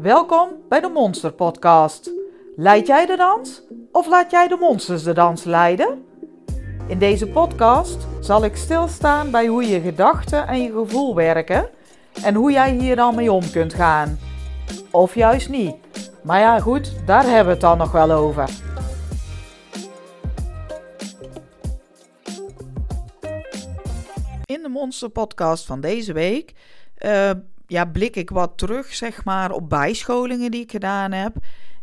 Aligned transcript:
Welkom 0.00 0.48
bij 0.68 0.80
de 0.80 0.88
Monster 0.88 1.32
Podcast. 1.32 2.10
Leid 2.56 2.86
jij 2.86 3.06
de 3.06 3.16
dans 3.16 3.62
of 3.92 4.06
laat 4.06 4.30
jij 4.30 4.48
de 4.48 4.56
monsters 4.56 5.02
de 5.02 5.12
dans 5.12 5.44
leiden? 5.44 6.04
In 6.88 6.98
deze 6.98 7.26
podcast 7.26 8.06
zal 8.20 8.44
ik 8.44 8.56
stilstaan 8.56 9.30
bij 9.30 9.46
hoe 9.46 9.64
je 9.64 9.80
gedachten 9.80 10.46
en 10.46 10.62
je 10.62 10.72
gevoel 10.72 11.14
werken 11.14 11.68
en 12.22 12.34
hoe 12.34 12.52
jij 12.52 12.72
hier 12.72 12.96
dan 12.96 13.14
mee 13.14 13.32
om 13.32 13.50
kunt 13.50 13.74
gaan. 13.74 14.18
Of 14.90 15.14
juist 15.14 15.48
niet. 15.48 15.74
Maar 16.22 16.40
ja, 16.40 16.60
goed, 16.60 17.06
daar 17.06 17.24
hebben 17.24 17.44
we 17.44 17.50
het 17.50 17.60
dan 17.60 17.78
nog 17.78 17.92
wel 17.92 18.10
over. 18.10 18.50
In 24.44 24.62
de 24.62 24.68
Monster 24.68 25.08
Podcast 25.08 25.66
van 25.66 25.80
deze 25.80 26.12
week 26.12 26.54
uh, 26.98 27.30
ja, 27.70 27.84
blik 27.84 28.16
ik 28.16 28.30
wat 28.30 28.58
terug, 28.58 28.94
zeg 28.94 29.24
maar, 29.24 29.50
op 29.50 29.68
bijscholingen 29.68 30.50
die 30.50 30.62
ik 30.62 30.70
gedaan 30.70 31.12
heb. 31.12 31.36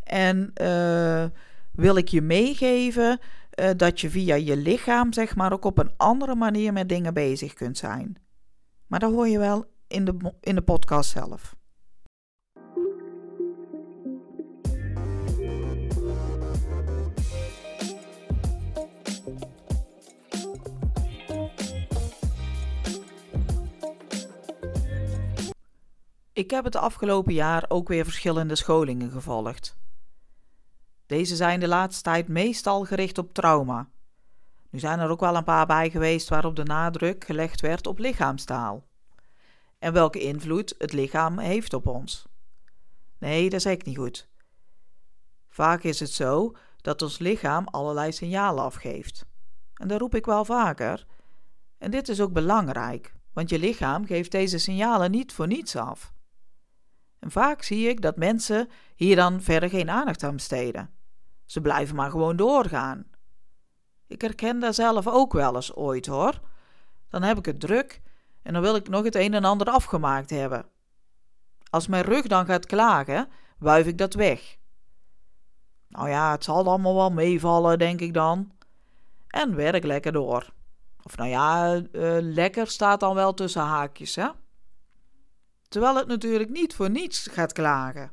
En 0.03 0.51
uh, 0.61 1.25
wil 1.71 1.95
ik 1.95 2.07
je 2.07 2.21
meegeven 2.21 3.19
uh, 3.59 3.69
dat 3.77 4.01
je 4.01 4.09
via 4.09 4.35
je 4.35 4.57
lichaam, 4.57 5.13
zeg 5.13 5.35
maar, 5.35 5.53
ook 5.53 5.65
op 5.65 5.77
een 5.77 5.91
andere 5.97 6.35
manier 6.35 6.73
met 6.73 6.89
dingen 6.89 7.13
bezig 7.13 7.53
kunt 7.53 7.77
zijn. 7.77 8.15
Maar 8.87 8.99
dat 8.99 9.11
hoor 9.11 9.27
je 9.27 9.39
wel 9.39 9.65
in 9.87 10.05
de, 10.05 10.33
in 10.41 10.55
de 10.55 10.61
podcast 10.61 11.09
zelf. 11.09 11.56
Ik 26.37 26.51
heb 26.51 26.63
het 26.63 26.75
afgelopen 26.75 27.33
jaar 27.33 27.65
ook 27.67 27.87
weer 27.87 28.03
verschillende 28.03 28.55
scholingen 28.55 29.11
gevolgd. 29.11 29.77
Deze 31.05 31.35
zijn 31.35 31.59
de 31.59 31.67
laatste 31.67 32.03
tijd 32.03 32.27
meestal 32.27 32.83
gericht 32.83 33.17
op 33.17 33.33
trauma. 33.33 33.89
Nu 34.69 34.79
zijn 34.79 34.99
er 34.99 35.09
ook 35.09 35.19
wel 35.19 35.35
een 35.35 35.43
paar 35.43 35.65
bij 35.65 35.89
geweest 35.89 36.29
waarop 36.29 36.55
de 36.55 36.63
nadruk 36.63 37.23
gelegd 37.23 37.61
werd 37.61 37.87
op 37.87 37.99
lichaamstaal. 37.99 38.87
En 39.79 39.93
welke 39.93 40.19
invloed 40.19 40.75
het 40.77 40.93
lichaam 40.93 41.39
heeft 41.39 41.73
op 41.73 41.87
ons. 41.87 42.25
Nee, 43.17 43.49
dat 43.49 43.61
zeg 43.61 43.73
ik 43.73 43.85
niet 43.85 43.97
goed. 43.97 44.29
Vaak 45.49 45.83
is 45.83 45.99
het 45.99 46.11
zo 46.11 46.55
dat 46.81 47.01
ons 47.01 47.19
lichaam 47.19 47.67
allerlei 47.67 48.11
signalen 48.11 48.63
afgeeft. 48.63 49.25
En 49.73 49.87
dat 49.87 49.99
roep 49.99 50.15
ik 50.15 50.25
wel 50.25 50.45
vaker. 50.45 51.05
En 51.77 51.91
dit 51.91 52.09
is 52.09 52.21
ook 52.21 52.33
belangrijk, 52.33 53.13
want 53.33 53.49
je 53.49 53.59
lichaam 53.59 54.05
geeft 54.05 54.31
deze 54.31 54.57
signalen 54.57 55.11
niet 55.11 55.33
voor 55.33 55.47
niets 55.47 55.75
af. 55.75 56.15
En 57.19 57.31
vaak 57.31 57.61
zie 57.61 57.89
ik 57.89 58.01
dat 58.01 58.17
mensen 58.17 58.69
hier 58.95 59.15
dan 59.15 59.41
verder 59.41 59.69
geen 59.69 59.89
aandacht 59.89 60.23
aan 60.23 60.35
besteden. 60.35 60.89
Ze 61.45 61.61
blijven 61.61 61.95
maar 61.95 62.09
gewoon 62.09 62.35
doorgaan. 62.35 63.05
Ik 64.07 64.21
herken 64.21 64.59
daar 64.59 64.73
zelf 64.73 65.07
ook 65.07 65.33
wel 65.33 65.55
eens 65.55 65.75
ooit 65.75 66.05
hoor. 66.05 66.39
Dan 67.09 67.23
heb 67.23 67.37
ik 67.37 67.45
het 67.45 67.59
druk 67.59 68.01
en 68.41 68.53
dan 68.53 68.61
wil 68.61 68.75
ik 68.75 68.89
nog 68.89 69.03
het 69.03 69.15
een 69.15 69.33
en 69.33 69.43
ander 69.43 69.67
afgemaakt 69.67 70.29
hebben. 70.29 70.65
Als 71.69 71.87
mijn 71.87 72.03
rug 72.03 72.27
dan 72.27 72.45
gaat 72.45 72.65
klagen, 72.65 73.27
wuif 73.57 73.85
ik 73.85 73.97
dat 73.97 74.13
weg. 74.13 74.57
Nou 75.87 76.09
ja, 76.09 76.31
het 76.31 76.43
zal 76.43 76.67
allemaal 76.67 76.95
wel 76.95 77.11
meevallen, 77.11 77.79
denk 77.79 78.01
ik 78.01 78.13
dan. 78.13 78.51
En 79.27 79.55
werk 79.55 79.83
lekker 79.83 80.11
door. 80.11 80.53
Of 81.03 81.17
nou 81.17 81.29
ja, 81.29 81.75
uh, 81.75 81.83
lekker 82.19 82.67
staat 82.67 82.99
dan 82.99 83.15
wel 83.15 83.33
tussen 83.33 83.61
haakjes, 83.61 84.15
hè? 84.15 84.27
Terwijl 85.67 85.95
het 85.95 86.07
natuurlijk 86.07 86.49
niet 86.49 86.75
voor 86.75 86.89
niets 86.89 87.27
gaat 87.27 87.53
klagen. 87.53 88.11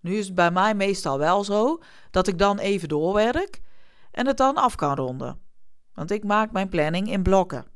Nu 0.00 0.14
is 0.14 0.26
het 0.26 0.34
bij 0.34 0.50
mij 0.50 0.74
meestal 0.74 1.18
wel 1.18 1.44
zo 1.44 1.82
dat 2.10 2.26
ik 2.26 2.38
dan 2.38 2.58
even 2.58 2.88
doorwerk 2.88 3.60
en 4.10 4.26
het 4.26 4.36
dan 4.36 4.56
af 4.56 4.74
kan 4.74 4.94
ronden. 4.94 5.40
Want 5.94 6.10
ik 6.10 6.24
maak 6.24 6.52
mijn 6.52 6.68
planning 6.68 7.10
in 7.10 7.22
blokken. 7.22 7.66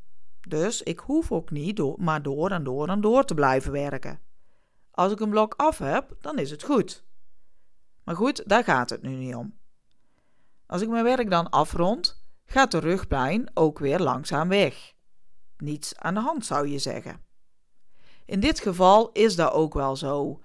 Dus 0.49 0.83
ik 0.83 0.99
hoef 0.99 1.33
ook 1.33 1.51
niet 1.51 1.77
door, 1.77 1.95
maar 1.99 2.23
door 2.23 2.51
en 2.51 2.65
door 2.65 2.89
en 2.89 3.01
door 3.01 3.25
te 3.25 3.35
blijven 3.35 3.73
werken. 3.73 4.21
Als 4.91 5.13
ik 5.13 5.21
een 5.21 5.31
blok 5.31 5.55
af 5.57 5.79
heb, 5.79 6.17
dan 6.21 6.39
is 6.39 6.51
het 6.51 6.63
goed. 6.63 7.05
Maar 8.05 8.17
goed, 8.17 8.49
daar 8.49 8.65
gaat 8.65 8.91
het 8.91 9.03
nu 9.03 9.11
niet 9.11 9.35
om. 9.35 9.55
Als 10.67 10.83
ik 10.83 10.89
mijn 10.89 11.05
werk 11.05 11.31
dan 11.31 11.51
afrond, 11.51 12.25
gaat 12.45 12.71
de 12.71 12.79
rugpijn 12.79 13.51
ook 13.55 13.79
weer 13.79 13.99
langzaam 13.99 14.49
weg. 14.49 14.93
Niets 15.57 15.97
aan 15.97 16.15
de 16.15 16.21
hand 16.21 16.47
zou 16.47 16.69
je 16.69 16.79
zeggen. 16.79 17.25
In 18.27 18.41
dit 18.41 18.61
geval 18.61 19.11
is 19.13 19.37
dat 19.37 19.53
ook 19.53 19.75
wel 19.75 19.97
zo. 19.97 20.41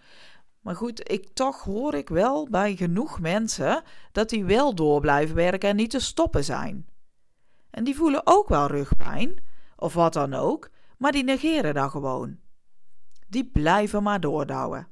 Maar 0.59 0.75
goed, 0.75 1.12
ik, 1.12 1.34
toch 1.34 1.63
hoor 1.63 1.94
ik 1.94 2.09
wel 2.09 2.50
bij 2.50 2.75
genoeg 2.75 3.19
mensen 3.19 3.84
dat 4.12 4.29
die 4.29 4.45
wel 4.45 4.75
door 4.75 5.01
blijven 5.01 5.35
werken 5.35 5.69
en 5.69 5.75
niet 5.75 5.89
te 5.89 6.00
stoppen 6.00 6.44
zijn. 6.44 6.88
En 7.69 7.84
die 7.84 7.95
voelen 7.95 8.22
ook 8.23 8.47
wel 8.47 8.68
rugpijn, 8.68 9.44
of 9.75 9.94
wat 9.94 10.13
dan 10.13 10.34
ook, 10.34 10.69
maar 10.97 11.12
die 11.12 11.23
negeren 11.23 11.73
dat 11.73 11.91
gewoon. 11.91 12.38
Die 13.28 13.45
blijven 13.45 14.03
maar 14.03 14.19
doordouwen. 14.19 14.88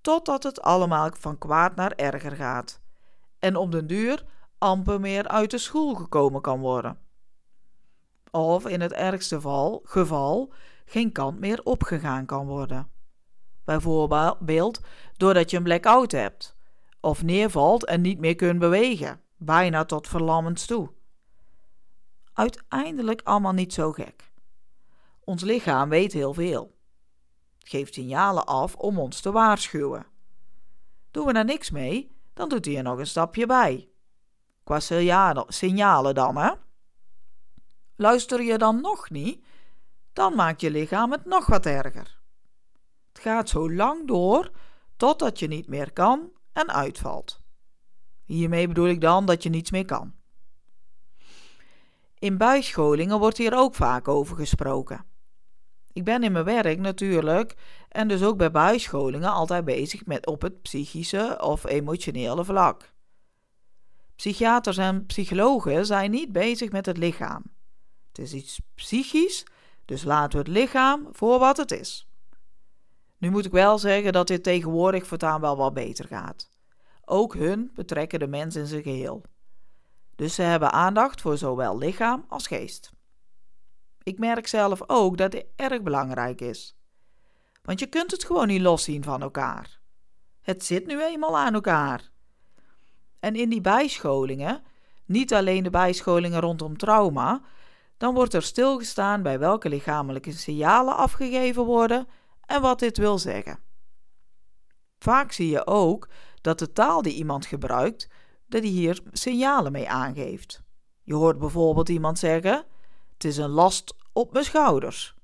Totdat 0.00 0.42
het 0.42 0.62
allemaal 0.62 1.10
van 1.12 1.38
kwaad 1.38 1.76
naar 1.76 1.92
erger 1.92 2.36
gaat. 2.36 2.80
En 3.38 3.56
op 3.56 3.72
den 3.72 3.86
duur 3.86 4.24
amper 4.58 5.00
meer 5.00 5.28
uit 5.28 5.50
de 5.50 5.58
school 5.58 5.94
gekomen 5.94 6.40
kan 6.40 6.60
worden. 6.60 6.98
Of 8.30 8.66
in 8.66 8.80
het 8.80 8.92
ergste 8.92 9.40
geval 9.84 10.52
geen 10.88 11.12
kant 11.12 11.38
meer 11.38 11.60
opgegaan 11.62 12.26
kan 12.26 12.46
worden. 12.46 12.90
Bijvoorbeeld 13.64 14.80
doordat 15.16 15.50
je 15.50 15.56
een 15.56 15.62
blackout 15.62 16.12
hebt, 16.12 16.56
of 17.00 17.22
neervalt 17.22 17.84
en 17.84 18.00
niet 18.00 18.18
meer 18.18 18.34
kunt 18.34 18.58
bewegen, 18.58 19.20
bijna 19.36 19.84
tot 19.84 20.08
verlammend 20.08 20.66
toe. 20.66 20.90
Uiteindelijk 22.32 23.20
allemaal 23.24 23.52
niet 23.52 23.72
zo 23.72 23.92
gek. 23.92 24.32
Ons 25.20 25.42
lichaam 25.42 25.88
weet 25.88 26.12
heel 26.12 26.34
veel. 26.34 26.76
Geeft 27.58 27.94
signalen 27.94 28.46
af 28.46 28.74
om 28.74 28.98
ons 28.98 29.20
te 29.20 29.32
waarschuwen. 29.32 30.06
Doen 31.10 31.26
we 31.26 31.32
daar 31.32 31.44
niks 31.44 31.70
mee, 31.70 32.16
dan 32.34 32.48
doet 32.48 32.64
hij 32.64 32.76
er 32.76 32.82
nog 32.82 32.98
een 32.98 33.06
stapje 33.06 33.46
bij. 33.46 33.88
Qua 34.64 34.80
signalen 35.48 36.14
dan, 36.14 36.36
hè? 36.36 36.52
Luister 37.96 38.42
je 38.42 38.58
dan 38.58 38.80
nog 38.80 39.10
niet, 39.10 39.44
dan 40.18 40.34
maakt 40.34 40.60
je 40.60 40.70
lichaam 40.70 41.12
het 41.12 41.24
nog 41.24 41.46
wat 41.46 41.66
erger. 41.66 42.18
Het 43.12 43.22
gaat 43.22 43.48
zo 43.48 43.72
lang 43.72 44.06
door 44.06 44.50
totdat 44.96 45.38
je 45.38 45.46
niet 45.46 45.68
meer 45.68 45.92
kan 45.92 46.30
en 46.52 46.68
uitvalt. 46.68 47.40
Hiermee 48.24 48.68
bedoel 48.68 48.88
ik 48.88 49.00
dan 49.00 49.26
dat 49.26 49.42
je 49.42 49.48
niets 49.48 49.70
meer 49.70 49.84
kan. 49.84 50.14
In 52.18 52.36
bijscholingen 52.36 53.18
wordt 53.18 53.36
hier 53.36 53.54
ook 53.54 53.74
vaak 53.74 54.08
over 54.08 54.36
gesproken. 54.36 55.04
Ik 55.92 56.04
ben 56.04 56.22
in 56.22 56.32
mijn 56.32 56.44
werk 56.44 56.78
natuurlijk 56.78 57.54
en 57.88 58.08
dus 58.08 58.22
ook 58.22 58.36
bij 58.36 58.50
bijscholingen 58.50 59.32
altijd 59.32 59.64
bezig 59.64 60.06
met 60.06 60.26
op 60.26 60.42
het 60.42 60.62
psychische 60.62 61.38
of 61.40 61.64
emotionele 61.64 62.44
vlak. 62.44 62.92
Psychiaters 64.16 64.76
en 64.76 65.06
psychologen 65.06 65.86
zijn 65.86 66.10
niet 66.10 66.32
bezig 66.32 66.70
met 66.70 66.86
het 66.86 66.96
lichaam. 66.96 67.42
Het 68.08 68.18
is 68.18 68.32
iets 68.32 68.60
psychisch 68.74 69.44
dus 69.88 70.04
laten 70.04 70.30
we 70.30 70.38
het 70.38 70.58
lichaam 70.58 71.08
voor 71.12 71.38
wat 71.38 71.56
het 71.56 71.70
is. 71.70 72.08
Nu 73.18 73.30
moet 73.30 73.44
ik 73.44 73.52
wel 73.52 73.78
zeggen 73.78 74.12
dat 74.12 74.26
dit 74.26 74.42
tegenwoordig 74.42 75.06
voortaan 75.06 75.40
wel 75.40 75.56
wat 75.56 75.74
beter 75.74 76.06
gaat. 76.06 76.50
Ook 77.04 77.34
hun 77.34 77.70
betrekken 77.74 78.18
de 78.18 78.26
mens 78.26 78.56
in 78.56 78.66
zijn 78.66 78.82
geheel. 78.82 79.22
Dus 80.16 80.34
ze 80.34 80.42
hebben 80.42 80.72
aandacht 80.72 81.20
voor 81.20 81.36
zowel 81.36 81.78
lichaam 81.78 82.24
als 82.28 82.46
geest. 82.46 82.92
Ik 84.02 84.18
merk 84.18 84.46
zelf 84.46 84.80
ook 84.86 85.16
dat 85.16 85.30
dit 85.30 85.46
erg 85.56 85.82
belangrijk 85.82 86.40
is. 86.40 86.76
Want 87.62 87.80
je 87.80 87.86
kunt 87.86 88.10
het 88.10 88.24
gewoon 88.24 88.46
niet 88.46 88.62
loszien 88.62 89.02
van 89.02 89.22
elkaar. 89.22 89.80
Het 90.40 90.64
zit 90.64 90.86
nu 90.86 91.02
eenmaal 91.02 91.38
aan 91.38 91.54
elkaar. 91.54 92.10
En 93.20 93.34
in 93.34 93.48
die 93.48 93.60
bijscholingen, 93.60 94.62
niet 95.04 95.34
alleen 95.34 95.62
de 95.62 95.70
bijscholingen 95.70 96.40
rondom 96.40 96.76
trauma, 96.76 97.42
dan 97.98 98.14
wordt 98.14 98.34
er 98.34 98.42
stilgestaan 98.42 99.22
bij 99.22 99.38
welke 99.38 99.68
lichamelijke 99.68 100.32
signalen 100.32 100.96
afgegeven 100.96 101.64
worden 101.64 102.08
en 102.44 102.60
wat 102.60 102.78
dit 102.78 102.98
wil 102.98 103.18
zeggen. 103.18 103.58
Vaak 104.98 105.32
zie 105.32 105.50
je 105.50 105.66
ook 105.66 106.08
dat 106.40 106.58
de 106.58 106.72
taal 106.72 107.02
die 107.02 107.14
iemand 107.14 107.46
gebruikt, 107.46 108.08
dat 108.46 108.62
hij 108.62 108.70
hier 108.70 109.00
signalen 109.12 109.72
mee 109.72 109.88
aangeeft. 109.88 110.62
Je 111.02 111.14
hoort 111.14 111.38
bijvoorbeeld 111.38 111.88
iemand 111.88 112.18
zeggen: 112.18 112.64
Het 113.12 113.24
is 113.24 113.36
een 113.36 113.50
last 113.50 113.94
op 114.12 114.32
mijn 114.32 114.44
schouders. 114.44 115.16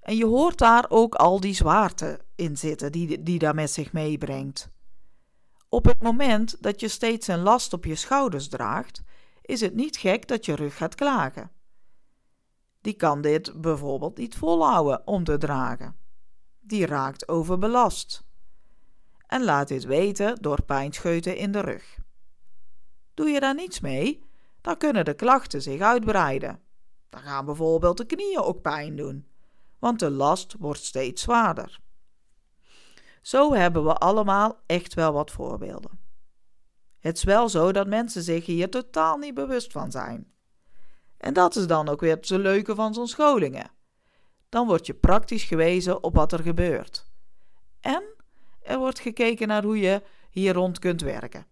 En 0.00 0.16
je 0.16 0.26
hoort 0.26 0.58
daar 0.58 0.86
ook 0.88 1.14
al 1.14 1.40
die 1.40 1.54
zwaarte 1.54 2.20
in 2.34 2.56
zitten 2.56 2.92
die, 2.92 3.22
die 3.22 3.38
daar 3.38 3.54
met 3.54 3.70
zich 3.70 3.92
meebrengt. 3.92 4.70
Op 5.68 5.84
het 5.84 6.02
moment 6.02 6.62
dat 6.62 6.80
je 6.80 6.88
steeds 6.88 7.26
een 7.26 7.42
last 7.42 7.72
op 7.72 7.84
je 7.84 7.94
schouders 7.94 8.48
draagt, 8.48 9.02
is 9.42 9.60
het 9.60 9.74
niet 9.74 9.96
gek 9.96 10.28
dat 10.28 10.44
je 10.44 10.54
rug 10.54 10.76
gaat 10.76 10.94
klagen. 10.94 11.50
Die 12.80 12.94
kan 12.94 13.20
dit 13.20 13.60
bijvoorbeeld 13.60 14.18
niet 14.18 14.34
volhouden 14.34 15.06
om 15.06 15.24
te 15.24 15.38
dragen. 15.38 15.96
Die 16.60 16.86
raakt 16.86 17.28
overbelast. 17.28 18.24
en 19.26 19.44
laat 19.44 19.68
dit 19.68 19.84
weten 19.84 20.42
door 20.42 20.62
pijnscheuten 20.62 21.36
in 21.36 21.52
de 21.52 21.60
rug. 21.60 21.98
Doe 23.14 23.28
je 23.28 23.40
daar 23.40 23.54
niets 23.54 23.80
mee, 23.80 24.24
dan 24.60 24.76
kunnen 24.76 25.04
de 25.04 25.14
klachten 25.14 25.62
zich 25.62 25.80
uitbreiden. 25.80 26.60
Dan 27.08 27.20
gaan 27.20 27.44
bijvoorbeeld 27.44 27.96
de 27.96 28.04
knieën 28.04 28.40
ook 28.40 28.62
pijn 28.62 28.96
doen, 28.96 29.26
want 29.78 29.98
de 29.98 30.10
last 30.10 30.54
wordt 30.58 30.84
steeds 30.84 31.22
zwaarder. 31.22 31.80
Zo 33.22 33.54
hebben 33.54 33.84
we 33.84 33.94
allemaal 33.94 34.60
echt 34.66 34.94
wel 34.94 35.12
wat 35.12 35.30
voorbeelden. 35.30 36.01
Het 37.02 37.16
is 37.16 37.24
wel 37.24 37.48
zo 37.48 37.72
dat 37.72 37.86
mensen 37.86 38.22
zich 38.22 38.46
hier 38.46 38.70
totaal 38.70 39.16
niet 39.16 39.34
bewust 39.34 39.72
van 39.72 39.90
zijn. 39.90 40.32
En 41.16 41.32
dat 41.32 41.56
is 41.56 41.66
dan 41.66 41.88
ook 41.88 42.00
weer 42.00 42.16
het 42.16 42.30
leuke 42.30 42.74
van 42.74 42.94
zo'n 42.94 43.06
scholingen. 43.06 43.70
Dan 44.48 44.66
word 44.66 44.86
je 44.86 44.94
praktisch 44.94 45.44
gewezen 45.44 46.02
op 46.02 46.14
wat 46.14 46.32
er 46.32 46.42
gebeurt. 46.42 47.10
En 47.80 48.02
er 48.62 48.78
wordt 48.78 48.98
gekeken 48.98 49.48
naar 49.48 49.64
hoe 49.64 49.78
je 49.78 50.02
hier 50.30 50.54
rond 50.54 50.78
kunt 50.78 51.00
werken. 51.00 51.46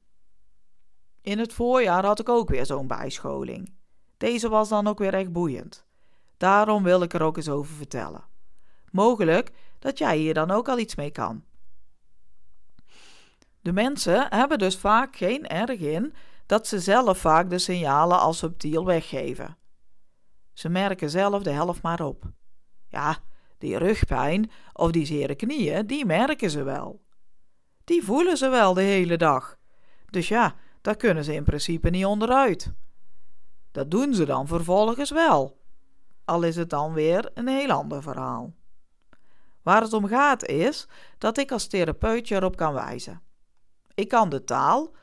In 1.21 1.39
het 1.39 1.53
voorjaar 1.53 2.05
had 2.05 2.21
ik 2.21 2.29
ook 2.29 2.49
weer 2.49 2.67
zo'n 2.67 2.87
bijscholing. 2.87 3.75
Deze 4.17 4.49
was 4.49 4.69
dan 4.69 4.87
ook 4.87 4.99
weer 4.99 5.15
echt 5.15 5.33
boeiend. 5.33 5.87
Daarom 6.37 6.83
wil 6.83 7.03
ik 7.03 7.13
er 7.15 7.23
ook 7.23 7.37
eens 7.37 7.49
over 7.49 7.75
vertellen. 7.75 8.25
Mogelijk 8.91 9.53
dat 9.79 9.99
jij 9.99 10.17
hier 10.17 10.35
dan 10.35 10.51
ook 10.51 10.69
al 10.69 10.79
iets 10.79 10.95
mee 10.95 11.11
kan. 11.11 11.45
De 13.61 13.73
mensen 13.73 14.27
hebben 14.31 14.59
dus 14.59 14.77
vaak 14.77 15.17
geen 15.17 15.47
erg 15.47 15.81
in 15.81 16.15
dat 16.47 16.67
ze 16.67 16.81
zelf 16.81 17.19
vaak 17.19 17.51
de 17.51 17.59
signalen 17.59 18.19
als 18.19 18.39
subtiel 18.39 18.85
weggeven. 18.85 19.57
Ze 20.53 20.69
merken 20.69 21.11
zelf 21.11 21.43
de 21.43 21.51
helft 21.51 21.83
maar 21.83 22.01
op. 22.01 22.25
Ja, 22.89 23.19
die 23.59 23.79
rugpijn 23.79 24.51
of 24.73 24.91
die 24.91 25.07
zere 25.07 25.35
knieën, 25.35 25.87
die 25.87 26.07
merken 26.07 26.51
ze 26.51 26.63
wel. 26.63 27.03
Die 27.85 28.05
voelen 28.05 28.37
ze 28.37 28.49
wel 28.49 28.75
de 28.75 28.81
hele 28.81 29.17
dag. 29.17 29.57
Dus 30.11 30.29
ja, 30.29 30.55
daar 30.81 30.97
kunnen 30.97 31.25
ze 31.25 31.35
in 31.35 31.45
principe 31.45 31.91
niet 31.91 32.05
onderuit. 32.05 32.73
Dat 33.73 33.91
doen 33.91 34.15
ze 34.15 34.25
dan 34.25 34.47
vervolgens 34.47 35.11
wel. 35.11 35.59
Al 36.25 36.43
is 36.43 36.57
het 36.57 36.71
dan 36.71 36.93
weer 36.93 37.31
een 37.35 37.49
heel 37.49 37.71
ander 37.71 38.03
verhaal. 38.03 38.55
Waar 39.63 39.83
het 39.83 39.93
om 39.93 40.07
gaat 40.07 40.45
is 40.45 40.89
dat 41.19 41.39
ik 41.39 41.53
als 41.53 41.67
therapeut 41.67 42.29
je 42.29 42.35
erop 42.35 42.57
kan 42.57 42.73
wijzen. 42.73 43.23
Ik 44.01 44.09
kan 44.09 44.29
de 44.29 44.45
taal, 44.45 44.95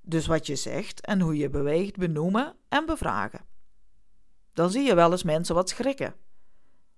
dus 0.00 0.26
wat 0.26 0.46
je 0.46 0.56
zegt 0.56 1.00
en 1.00 1.20
hoe 1.20 1.36
je 1.36 1.50
beweegt, 1.50 1.96
benoemen 1.96 2.56
en 2.68 2.86
bevragen. 2.86 3.44
Dan 4.52 4.70
zie 4.70 4.82
je 4.82 4.94
wel 4.94 5.10
eens 5.10 5.22
mensen 5.22 5.54
wat 5.54 5.68
schrikken. 5.68 6.14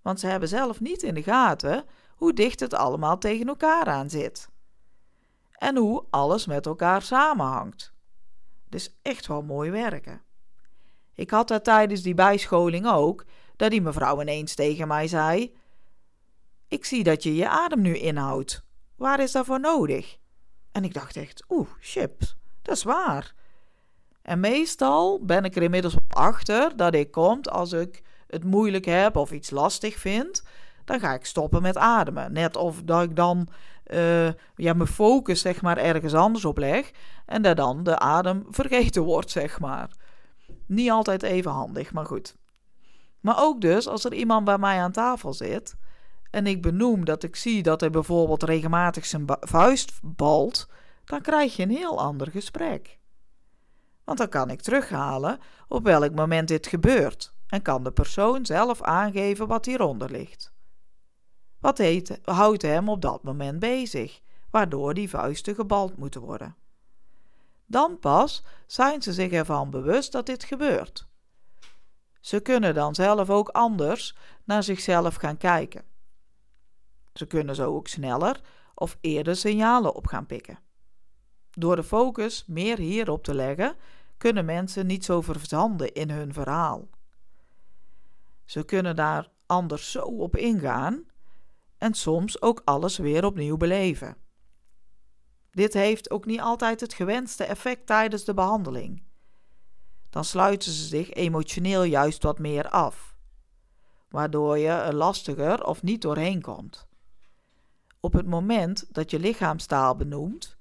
Want 0.02 0.20
ze 0.20 0.26
hebben 0.26 0.48
zelf 0.48 0.80
niet 0.80 1.02
in 1.02 1.14
de 1.14 1.22
gaten 1.22 1.84
hoe 2.16 2.32
dicht 2.32 2.60
het 2.60 2.74
allemaal 2.74 3.18
tegen 3.18 3.46
elkaar 3.46 3.86
aan 3.86 4.10
zit. 4.10 4.48
En 5.52 5.76
hoe 5.76 6.04
alles 6.10 6.46
met 6.46 6.66
elkaar 6.66 7.02
samenhangt. 7.02 7.92
Dus 8.68 8.98
echt 9.02 9.26
wel 9.26 9.42
mooi 9.42 9.70
werken. 9.70 10.22
Ik 11.14 11.30
had 11.30 11.48
dat 11.48 11.64
tijdens 11.64 12.02
die 12.02 12.14
bijscholing 12.14 12.86
ook, 12.86 13.24
dat 13.56 13.70
die 13.70 13.82
mevrouw 13.82 14.20
ineens 14.20 14.54
tegen 14.54 14.88
mij 14.88 15.08
zei: 15.08 15.56
Ik 16.68 16.84
zie 16.84 17.04
dat 17.04 17.22
je 17.22 17.34
je 17.34 17.48
adem 17.48 17.80
nu 17.80 17.96
inhoudt. 17.96 18.64
Waar 18.96 19.20
is 19.20 19.32
dat 19.32 19.46
voor 19.46 19.60
nodig? 19.60 20.22
En 20.74 20.84
ik 20.84 20.94
dacht 20.94 21.16
echt, 21.16 21.44
oeh, 21.48 21.68
chips, 21.80 22.36
dat 22.62 22.76
is 22.76 22.82
waar. 22.82 23.34
En 24.22 24.40
meestal 24.40 25.24
ben 25.24 25.44
ik 25.44 25.56
er 25.56 25.62
inmiddels 25.62 25.96
achter 26.08 26.76
dat 26.76 26.94
ik 26.94 27.10
komt 27.10 27.50
als 27.50 27.72
ik 27.72 28.02
het 28.26 28.44
moeilijk 28.44 28.84
heb 28.84 29.16
of 29.16 29.32
iets 29.32 29.50
lastig 29.50 29.98
vind, 29.98 30.42
dan 30.84 31.00
ga 31.00 31.14
ik 31.14 31.24
stoppen 31.24 31.62
met 31.62 31.76
ademen. 31.76 32.32
Net 32.32 32.56
of 32.56 32.82
dat 32.82 33.02
ik 33.02 33.16
dan 33.16 33.48
uh, 33.86 34.26
ja, 34.56 34.72
mijn 34.72 34.86
focus 34.86 35.40
zeg 35.40 35.62
maar 35.62 35.76
ergens 35.76 36.14
anders 36.14 36.44
op 36.44 36.58
leg 36.58 36.90
en 37.26 37.42
dat 37.42 37.56
dan 37.56 37.82
de 37.82 37.98
adem 37.98 38.46
vergeten 38.60 39.02
wordt, 39.02 39.30
zeg 39.30 39.60
maar. 39.60 39.88
Niet 40.66 40.90
altijd 40.90 41.22
even 41.22 41.50
handig, 41.50 41.92
maar 41.92 42.06
goed. 42.06 42.36
Maar 43.20 43.42
ook 43.42 43.60
dus 43.60 43.88
als 43.88 44.04
er 44.04 44.14
iemand 44.14 44.44
bij 44.44 44.58
mij 44.58 44.80
aan 44.80 44.92
tafel 44.92 45.32
zit 45.32 45.76
en 46.34 46.46
ik 46.46 46.62
benoem 46.62 47.04
dat 47.04 47.22
ik 47.22 47.36
zie 47.36 47.62
dat 47.62 47.80
hij 47.80 47.90
bijvoorbeeld 47.90 48.42
regelmatig 48.42 49.06
zijn 49.06 49.24
vuist 49.40 49.92
balt, 50.02 50.68
dan 51.04 51.20
krijg 51.20 51.56
je 51.56 51.62
een 51.62 51.70
heel 51.70 52.00
ander 52.00 52.30
gesprek. 52.30 52.98
Want 54.04 54.18
dan 54.18 54.28
kan 54.28 54.50
ik 54.50 54.60
terughalen 54.60 55.38
op 55.68 55.84
welk 55.84 56.14
moment 56.14 56.48
dit 56.48 56.66
gebeurt 56.66 57.34
en 57.46 57.62
kan 57.62 57.84
de 57.84 57.92
persoon 57.92 58.46
zelf 58.46 58.82
aangeven 58.82 59.46
wat 59.46 59.64
hieronder 59.64 60.10
ligt. 60.10 60.52
Wat 61.60 61.82
houdt 62.24 62.62
hem 62.62 62.88
op 62.88 63.02
dat 63.02 63.22
moment 63.22 63.58
bezig, 63.58 64.20
waardoor 64.50 64.94
die 64.94 65.08
vuisten 65.08 65.54
gebald 65.54 65.96
moeten 65.96 66.20
worden. 66.20 66.56
Dan 67.66 67.98
pas 67.98 68.44
zijn 68.66 69.02
ze 69.02 69.12
zich 69.12 69.32
ervan 69.32 69.70
bewust 69.70 70.12
dat 70.12 70.26
dit 70.26 70.44
gebeurt. 70.44 71.06
Ze 72.20 72.40
kunnen 72.40 72.74
dan 72.74 72.94
zelf 72.94 73.30
ook 73.30 73.48
anders 73.48 74.16
naar 74.44 74.62
zichzelf 74.62 75.14
gaan 75.14 75.36
kijken. 75.36 75.92
Ze 77.14 77.26
kunnen 77.26 77.54
zo 77.54 77.74
ook 77.74 77.88
sneller 77.88 78.40
of 78.74 78.98
eerder 79.00 79.36
signalen 79.36 79.94
op 79.94 80.06
gaan 80.06 80.26
pikken. 80.26 80.58
Door 81.50 81.76
de 81.76 81.84
focus 81.84 82.44
meer 82.46 82.78
hierop 82.78 83.24
te 83.24 83.34
leggen, 83.34 83.76
kunnen 84.16 84.44
mensen 84.44 84.86
niet 84.86 85.04
zo 85.04 85.20
verzanden 85.20 85.92
in 85.92 86.10
hun 86.10 86.32
verhaal. 86.32 86.88
Ze 88.44 88.64
kunnen 88.64 88.96
daar 88.96 89.30
anders 89.46 89.90
zo 89.90 90.00
op 90.00 90.36
ingaan 90.36 91.04
en 91.78 91.94
soms 91.94 92.42
ook 92.42 92.62
alles 92.64 92.96
weer 92.96 93.24
opnieuw 93.24 93.56
beleven. 93.56 94.16
Dit 95.50 95.72
heeft 95.72 96.10
ook 96.10 96.26
niet 96.26 96.40
altijd 96.40 96.80
het 96.80 96.94
gewenste 96.94 97.44
effect 97.44 97.86
tijdens 97.86 98.24
de 98.24 98.34
behandeling. 98.34 99.02
Dan 100.10 100.24
sluiten 100.24 100.72
ze 100.72 100.86
zich 100.86 101.10
emotioneel 101.10 101.82
juist 101.82 102.22
wat 102.22 102.38
meer 102.38 102.68
af, 102.68 103.16
waardoor 104.08 104.58
je 104.58 104.68
er 104.68 104.94
lastiger 104.94 105.64
of 105.64 105.82
niet 105.82 106.02
doorheen 106.02 106.42
komt. 106.42 106.86
Op 108.04 108.12
het 108.12 108.26
moment 108.26 108.86
dat 108.94 109.10
je 109.10 109.18
lichaamstaal 109.18 109.96
benoemt, 109.96 110.56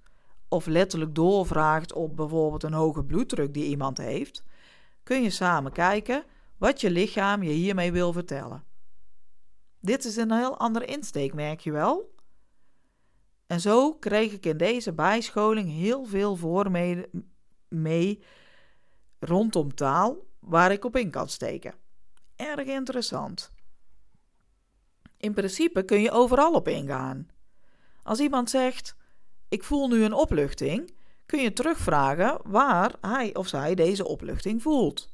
of 0.47 0.65
letterlijk 0.65 1.15
doorvraagt 1.15 1.93
op 1.93 2.15
bijvoorbeeld 2.15 2.63
een 2.63 2.73
hoge 2.73 3.03
bloeddruk 3.03 3.53
die 3.53 3.65
iemand 3.65 3.97
heeft, 3.97 4.43
kun 5.03 5.21
je 5.21 5.29
samen 5.29 5.71
kijken 5.71 6.23
wat 6.57 6.81
je 6.81 6.91
lichaam 6.91 7.43
je 7.43 7.51
hiermee 7.51 7.91
wil 7.91 8.13
vertellen. 8.13 8.63
Dit 9.79 10.05
is 10.05 10.15
een 10.15 10.31
heel 10.31 10.57
andere 10.57 10.85
insteek, 10.85 11.33
merk 11.33 11.59
je 11.59 11.71
wel? 11.71 12.15
En 13.47 13.59
zo 13.59 13.93
kreeg 13.93 14.31
ik 14.31 14.45
in 14.45 14.57
deze 14.57 14.93
bijscholing 14.93 15.69
heel 15.69 16.05
veel 16.05 16.35
voor 16.35 16.71
mee, 16.71 17.05
mee 17.67 18.23
rondom 19.19 19.75
taal 19.75 20.17
waar 20.39 20.71
ik 20.71 20.85
op 20.85 20.95
in 20.95 21.09
kan 21.09 21.29
steken. 21.29 21.73
Erg 22.35 22.67
interessant. 22.67 23.51
In 25.17 25.33
principe 25.33 25.83
kun 25.83 26.01
je 26.01 26.11
overal 26.11 26.53
op 26.53 26.67
ingaan. 26.67 27.31
Als 28.03 28.19
iemand 28.19 28.49
zegt: 28.49 28.95
Ik 29.49 29.63
voel 29.63 29.87
nu 29.87 30.03
een 30.03 30.13
opluchting, 30.13 30.93
kun 31.25 31.41
je 31.41 31.53
terugvragen 31.53 32.39
waar 32.43 32.95
hij 33.01 33.35
of 33.35 33.47
zij 33.47 33.75
deze 33.75 34.07
opluchting 34.07 34.61
voelt 34.61 35.11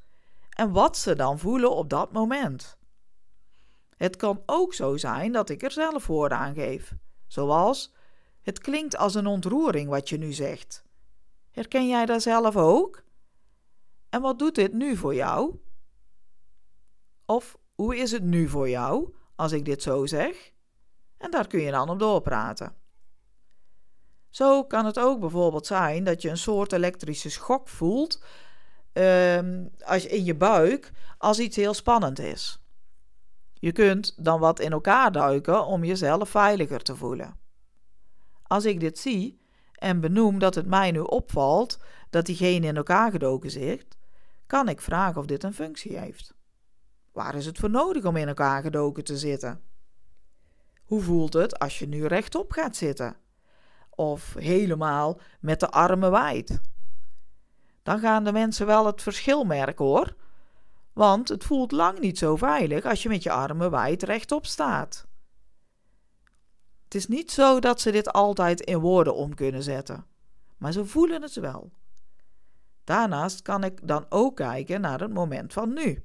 en 0.50 0.72
wat 0.72 0.98
ze 0.98 1.16
dan 1.16 1.40
voelen 1.40 1.76
op 1.76 1.90
dat 1.90 2.12
moment. 2.12 2.78
Het 3.96 4.16
kan 4.16 4.44
ook 4.46 4.74
zo 4.74 4.98
zijn 4.98 5.32
dat 5.32 5.50
ik 5.50 5.64
er 5.64 5.72
zelf 5.72 6.08
woorden 6.08 6.38
aan 6.38 6.54
geef, 6.54 6.94
zoals: 7.28 7.94
Het 8.42 8.60
klinkt 8.60 8.98
als 8.98 9.16
een 9.16 9.28
ontroering 9.28 9.90
wat 9.90 10.10
je 10.10 10.18
nu 10.18 10.34
zegt. 10.34 10.84
Herken 11.52 11.88
jij 11.88 12.06
dat 12.06 12.22
zelf 12.22 12.56
ook? 12.56 13.04
En 14.10 14.22
wat 14.22 14.40
doet 14.40 14.56
dit 14.56 14.74
nu 14.74 14.96
voor 14.96 15.16
jou? 15.16 15.60
Of 17.26 17.58
hoe 17.76 17.98
is 17.98 18.12
het 18.12 18.24
nu 18.24 18.48
voor 18.48 18.70
jou 18.70 19.16
als 19.36 19.52
ik 19.52 19.66
dit 19.66 19.82
zo 19.82 20.06
zeg? 20.06 20.52
En 21.18 21.32
daar 21.32 21.48
kun 21.48 21.60
je 21.60 21.72
dan 21.72 21.90
op 21.90 22.00
doorpraten. 22.00 22.76
Zo 24.30 24.64
kan 24.64 24.86
het 24.86 25.00
ook 25.00 25.20
bijvoorbeeld 25.20 25.66
zijn 25.66 26.04
dat 26.04 26.22
je 26.22 26.30
een 26.30 26.38
soort 26.38 26.74
elektrische 26.74 27.30
schok 27.30 27.68
voelt 27.68 28.24
uh, 28.94 29.40
als 29.86 30.06
in 30.06 30.26
je 30.26 30.36
buik 30.36 30.92
als 31.18 31.40
iets 31.40 31.56
heel 31.56 31.74
spannend 31.74 32.20
is. 32.20 32.62
Je 33.54 33.72
kunt 33.72 34.24
dan 34.24 34.40
wat 34.40 34.60
in 34.60 34.72
elkaar 34.72 35.12
duiken 35.12 35.66
om 35.66 35.84
jezelf 35.84 36.30
veiliger 36.30 36.82
te 36.82 36.96
voelen. 36.96 37.38
Als 38.44 38.66
ik 38.66 38.80
dit 38.80 39.00
zie 39.00 39.42
en 39.74 40.00
benoem 40.00 40.40
dat 40.40 40.56
het 40.56 40.66
mij 40.66 40.92
nu 40.92 41.00
opvalt 41.00 41.80
dat 42.10 42.26
diegene 42.26 42.68
in 42.68 42.78
elkaar 42.78 43.12
gedoken 43.12 43.52
zit, 43.52 43.98
kan 44.48 44.70
ik 44.70 44.82
vragen 44.82 45.22
of 45.22 45.26
dit 45.26 45.44
een 45.44 45.54
functie 45.54 45.98
heeft. 45.98 46.34
Waar 47.12 47.36
is 47.36 47.46
het 47.46 47.58
voor 47.58 47.70
nodig 47.70 48.06
om 48.06 48.16
in 48.16 48.28
elkaar 48.28 48.62
gedoken 48.62 49.04
te 49.04 49.18
zitten? 49.18 49.62
Hoe 50.86 51.02
voelt 51.02 51.34
het 51.34 51.60
als 51.60 51.80
je 51.80 51.88
nu 51.88 52.06
rechtop 52.06 52.52
gaat 52.52 52.76
zitten? 52.76 53.16
Of 54.00 54.34
helemaal 54.34 55.20
met 55.40 55.60
de 55.60 55.70
armen 55.70 56.12
wijd? 56.12 56.60
Dan 57.84 58.00
gaan 58.00 58.24
de 58.24 58.32
mensen 58.32 58.66
wel 58.66 58.86
het 58.86 59.02
verschil 59.02 59.44
merken 59.44 59.86
hoor. 59.86 60.16
Want 60.94 61.30
het 61.30 61.44
voelt 61.44 61.72
lang 61.72 62.00
niet 62.00 62.18
zo 62.18 62.36
veilig 62.36 62.86
als 62.86 63.04
je 63.04 63.10
met 63.10 63.24
je 63.24 63.32
armen 63.32 63.72
wijd 63.72 64.04
rechtop 64.04 64.46
staat. 64.46 65.08
Het 66.84 66.96
is 66.96 67.08
niet 67.08 67.32
zo 67.32 67.60
dat 67.60 67.82
ze 67.82 67.92
dit 67.92 68.12
altijd 68.12 68.62
in 68.62 68.78
woorden 68.78 69.16
om 69.16 69.34
kunnen 69.34 69.64
zetten, 69.64 70.06
maar 70.58 70.72
ze 70.72 70.86
voelen 70.86 71.22
het 71.22 71.36
wel. 71.36 71.72
Daarnaast 72.84 73.42
kan 73.42 73.64
ik 73.64 73.88
dan 73.88 74.06
ook 74.10 74.36
kijken 74.36 74.82
naar 74.82 75.00
het 75.00 75.14
moment 75.14 75.54
van 75.54 75.74
nu. 75.74 76.04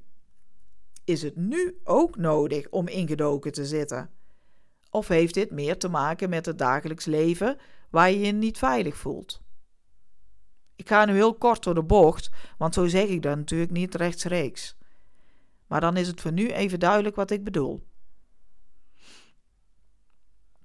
Is 1.04 1.22
het 1.22 1.36
nu 1.36 1.80
ook 1.84 2.16
nodig 2.16 2.68
om 2.68 2.88
ingedoken 2.88 3.52
te 3.52 3.66
zitten? 3.66 4.10
Of 4.90 5.08
heeft 5.08 5.34
dit 5.34 5.50
meer 5.50 5.78
te 5.78 5.88
maken 5.88 6.30
met 6.30 6.46
het 6.46 6.58
dagelijks 6.58 7.04
leven 7.04 7.58
waar 7.94 8.10
je 8.10 8.18
je 8.18 8.32
niet 8.32 8.58
veilig 8.58 8.96
voelt? 8.96 9.42
Ik 10.76 10.88
ga 10.88 11.04
nu 11.04 11.12
heel 11.12 11.34
kort 11.34 11.62
door 11.62 11.74
de 11.74 11.82
bocht, 11.82 12.30
want 12.58 12.74
zo 12.74 12.86
zeg 12.86 13.08
ik 13.08 13.22
dat 13.22 13.36
natuurlijk 13.36 13.70
niet 13.70 13.94
rechts-reeks. 13.94 14.76
Maar 15.66 15.80
dan 15.80 15.96
is 15.96 16.06
het 16.06 16.20
voor 16.20 16.32
nu 16.32 16.50
even 16.50 16.80
duidelijk 16.80 17.16
wat 17.16 17.30
ik 17.30 17.44
bedoel. 17.44 17.86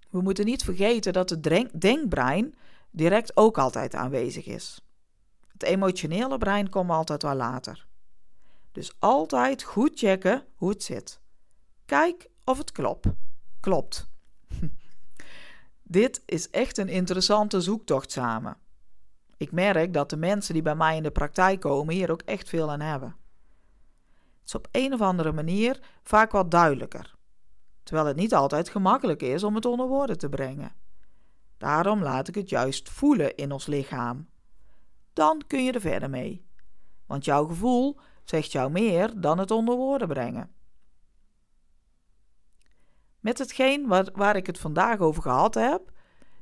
We 0.10 0.22
moeten 0.22 0.46
niet 0.46 0.64
vergeten 0.64 1.14
dat 1.14 1.30
het 1.30 1.72
denkbrein 1.82 2.56
direct 2.92 3.38
ook 3.38 3.58
altijd 3.58 3.96
aanwezig 3.96 4.46
is. 4.46 4.82
Het 5.48 5.64
emotionele 5.64 6.38
brein 6.38 6.70
komt 6.70 6.90
altijd 6.90 7.22
wel 7.22 7.36
later. 7.36 7.88
Dus 8.72 8.96
altijd 9.00 9.64
goed 9.64 10.00
checken 10.00 10.46
hoe 10.56 10.70
het 10.70 10.84
zit. 10.84 11.22
Kijk 11.86 12.30
of 12.44 12.58
het 12.58 12.72
klopt. 12.72 13.08
Klopt. 13.60 14.10
Dit 15.92 16.22
is 16.26 16.50
echt 16.50 16.78
een 16.78 16.88
interessante 16.88 17.62
zoektocht 17.62 18.12
samen. 18.12 18.58
Ik 19.38 19.52
merk 19.52 19.94
dat 19.94 20.10
de 20.10 20.18
mensen 20.18 20.54
die 20.54 20.64
bij 20.64 20.76
mij 20.76 20.98
in 20.98 21.04
de 21.04 21.12
praktijk 21.12 21.60
komen 21.60 21.94
hier 21.94 22.12
ook 22.12 22.22
echt 22.22 22.50
veel 22.50 22.72
aan 22.72 22.80
hebben. 22.80 23.16
Het 24.40 24.48
is 24.48 24.56
op 24.56 24.68
een 24.72 24.94
of 24.94 25.02
andere 25.02 25.32
manier 25.32 25.80
vaak 26.04 26.32
wat 26.32 26.52
duidelijker, 26.52 27.16
terwijl 27.84 28.08
het 28.08 28.16
niet 28.16 28.34
altijd 28.34 28.70
gemakkelijk 28.70 29.22
is 29.22 29.44
om 29.44 29.56
het 29.56 29.66
onder 29.66 29.88
woorden 29.88 30.18
te 30.18 30.30
brengen. 30.30 30.72
Daarom 31.58 32.04
laat 32.04 32.28
ik 32.28 32.36
het 32.36 32.50
juist 32.50 32.90
voelen 32.90 33.36
in 33.36 33.52
ons 33.52 33.66
lichaam. 33.66 34.30
Dan 35.14 35.44
kun 35.48 35.64
je 35.64 35.72
er 35.72 35.82
verder 35.82 36.10
mee, 36.10 36.46
want 37.06 37.26
jouw 37.26 37.46
gevoel 37.46 38.00
zegt 38.24 38.52
jou 38.52 38.72
meer 38.72 39.22
dan 39.22 39.38
het 39.38 39.52
onder 39.52 39.76
woorden 39.76 40.08
brengen. 40.08 40.54
Met 43.20 43.38
hetgeen 43.38 43.88
waar, 43.88 44.10
waar 44.14 44.36
ik 44.36 44.48
het 44.48 44.60
vandaag 44.60 45.00
over 45.00 45.22
gehad 45.22 45.54
heb, 45.54 45.92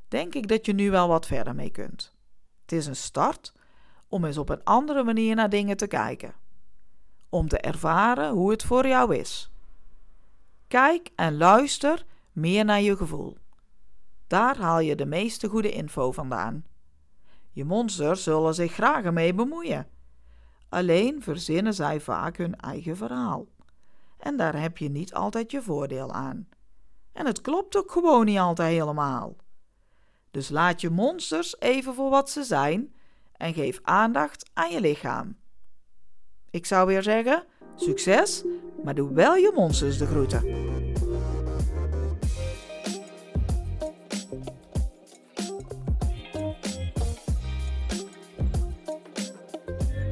denk 0.07 0.35
ik 0.35 0.47
dat 0.47 0.65
je 0.65 0.73
nu 0.73 0.91
wel 0.91 1.07
wat 1.07 1.25
verder 1.25 1.55
mee 1.55 1.71
kunt. 1.71 2.15
Het 2.61 2.71
is 2.71 2.85
een 2.85 2.95
start 2.95 3.53
om 4.07 4.25
eens 4.25 4.37
op 4.37 4.49
een 4.49 4.63
andere 4.63 5.03
manier 5.03 5.35
naar 5.35 5.49
dingen 5.49 5.77
te 5.77 5.87
kijken. 5.87 6.33
Om 7.29 7.47
te 7.47 7.57
ervaren 7.57 8.31
hoe 8.31 8.51
het 8.51 8.63
voor 8.63 8.87
jou 8.87 9.15
is. 9.15 9.51
Kijk 10.67 11.09
en 11.15 11.37
luister 11.37 12.05
meer 12.31 12.65
naar 12.65 12.81
je 12.81 12.97
gevoel. 12.97 13.37
Daar 14.27 14.57
haal 14.57 14.79
je 14.79 14.95
de 14.95 15.05
meeste 15.05 15.47
goede 15.47 15.71
info 15.71 16.11
vandaan. 16.11 16.65
Je 17.51 17.65
monsters 17.65 18.23
zullen 18.23 18.53
zich 18.53 18.73
graag 18.73 19.03
ermee 19.03 19.33
bemoeien. 19.33 19.87
Alleen 20.69 21.21
verzinnen 21.21 21.73
zij 21.73 21.99
vaak 21.99 22.37
hun 22.37 22.55
eigen 22.55 22.97
verhaal. 22.97 23.47
En 24.17 24.37
daar 24.37 24.61
heb 24.61 24.77
je 24.77 24.89
niet 24.89 25.13
altijd 25.13 25.51
je 25.51 25.61
voordeel 25.61 26.11
aan. 26.11 26.47
En 27.17 27.25
het 27.25 27.41
klopt 27.41 27.77
ook 27.77 27.91
gewoon 27.91 28.25
niet 28.25 28.37
altijd 28.37 28.71
helemaal. 28.71 29.35
Dus 30.31 30.49
laat 30.49 30.81
je 30.81 30.89
monsters 30.89 31.59
even 31.59 31.93
voor 31.93 32.09
wat 32.09 32.29
ze 32.29 32.43
zijn 32.43 32.93
en 33.33 33.53
geef 33.53 33.79
aandacht 33.83 34.49
aan 34.53 34.71
je 34.71 34.81
lichaam. 34.81 35.37
Ik 36.49 36.65
zou 36.65 36.87
weer 36.87 37.03
zeggen: 37.03 37.43
succes, 37.75 38.43
maar 38.83 38.95
doe 38.95 39.13
wel 39.13 39.35
je 39.35 39.51
monsters 39.55 39.97
de 39.97 40.05
groeten. 40.05 40.76